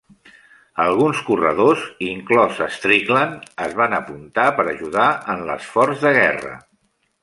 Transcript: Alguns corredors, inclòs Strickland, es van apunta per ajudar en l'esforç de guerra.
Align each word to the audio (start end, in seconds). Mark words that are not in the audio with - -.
Alguns 0.85 1.19
corredors, 1.27 1.83
inclòs 2.07 2.63
Strickland, 2.79 3.47
es 3.69 3.79
van 3.83 3.97
apunta 4.01 4.51
per 4.59 4.69
ajudar 4.75 5.09
en 5.37 5.49
l'esforç 5.53 6.05
de 6.09 6.19
guerra. 6.23 6.61